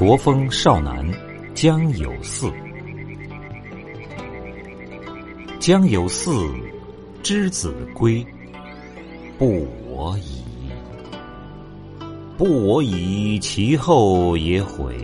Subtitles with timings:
[0.00, 1.06] 国风少南
[1.54, 2.50] 江有四，
[5.58, 6.30] 江有四
[7.22, 8.26] 之子归，
[9.36, 10.42] 不我矣。
[12.38, 14.96] 不我已，其后也悔。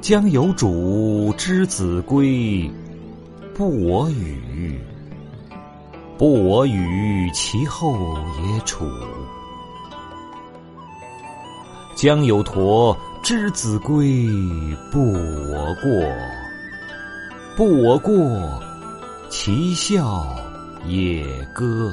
[0.00, 2.68] 江有主之子归，
[3.54, 4.76] 不我与。
[6.18, 8.84] 不我与，其后也处。
[11.96, 14.28] 江有驼之子归，
[14.92, 15.90] 不我过。
[17.56, 18.62] 不我过，
[19.30, 20.28] 其笑
[20.86, 21.90] 也歌。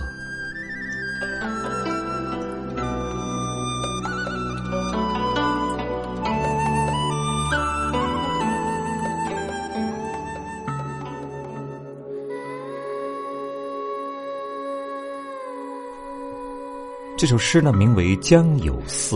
[17.16, 19.16] 这首诗呢，名为《江有四》，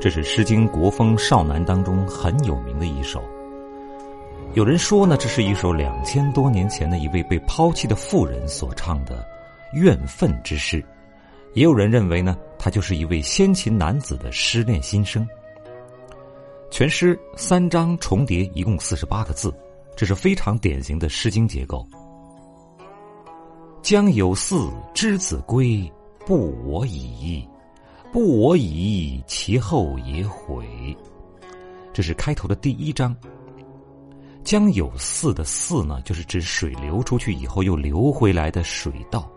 [0.00, 3.22] 这是《诗经·国风·少南》当中很有名的一首。
[4.54, 9.26] 有人说呢，这是一首两千多年前的一位被抛弃的妇人所唱的
[9.72, 10.80] 怨愤之诗；
[11.52, 15.26] 也有人认为呢，他就是一位先秦男子的失恋心声。
[16.70, 19.52] 全诗三章重叠，一共四十八个字，
[19.96, 21.84] 这是非常典型的诗经结构。
[23.82, 25.90] 将有四之子归。
[26.26, 27.48] 不我已，
[28.12, 30.96] 不我已，其后也悔。
[31.92, 33.14] 这是开头的第一章。
[34.42, 39.30] 江有四的四呢，就是指水流出去以后又流回来的水道。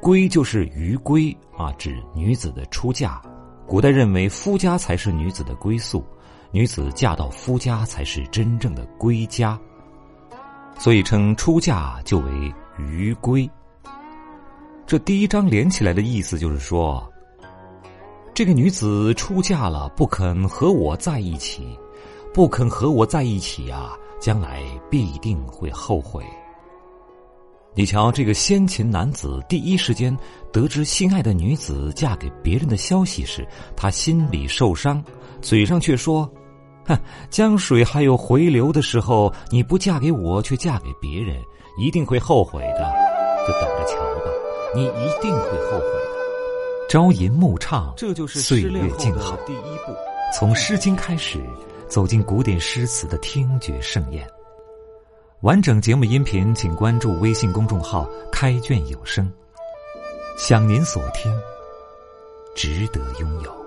[0.00, 3.20] 归就是于归啊，指女子的出嫁。
[3.66, 6.04] 古代认为夫家才是女子的归宿，
[6.50, 9.58] 女子嫁到夫家才是真正的归家，
[10.78, 13.48] 所以称出嫁就为于归。
[14.86, 17.06] 这第一章连起来的意思就是说，
[18.38, 21.76] 这个女子出嫁了，不肯和我在一起，
[22.32, 26.22] 不肯和我在一起啊，将来必定会后悔。
[27.74, 30.16] 你瞧，这个先秦男子第一时间
[30.52, 33.44] 得知心爱的女子嫁给别人的消息时，
[33.74, 35.02] 他心里受伤，
[35.42, 36.30] 嘴上却说
[36.86, 36.96] ：“哼，
[37.30, 41.42] 江水还有回流的时候，你不嫁给我，却嫁给别人，
[41.76, 42.88] 一定会后悔的，
[43.44, 44.30] 就等着瞧吧。”
[44.76, 46.17] 你一定会后悔。
[46.88, 49.94] 朝吟暮唱，这就是岁月静好第一步。
[50.34, 51.38] 从《诗经》开始，
[51.86, 54.26] 走进古典诗词的听觉盛宴。
[55.42, 59.30] 完整节目音频，请关注微信公众号“开卷有声”。
[60.38, 61.30] 想您所听，
[62.56, 63.57] 值得拥有。